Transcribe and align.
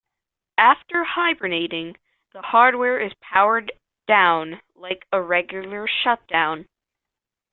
After 0.57 1.03
hibernating, 1.03 1.95
the 2.33 2.41
hardware 2.41 2.99
is 2.99 3.11
powered 3.21 3.71
down 4.07 4.59
like 4.73 5.05
a 5.11 5.21
regular 5.21 5.87
shutdown. 5.87 6.67